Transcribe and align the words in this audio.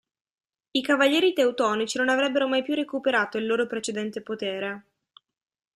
I 0.71 0.81
Cavalieri 0.81 1.31
Teutonici 1.33 1.99
non 1.99 2.09
avrebbero 2.09 2.47
mai 2.47 2.63
più 2.63 2.73
recuperato 2.73 3.37
il 3.37 3.45
loro 3.45 3.67
precedente 3.67 4.21
potere. 4.23 4.85